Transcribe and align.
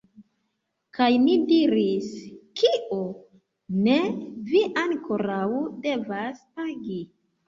Kaj 0.97 1.07
ni 1.25 1.33
diris: 1.49 2.07
Kio? 2.61 2.97
Ne, 3.89 3.97
vi 4.47 4.63
ankoraŭ 4.85 5.43
devas 5.85 6.41
pagi. 6.57 6.99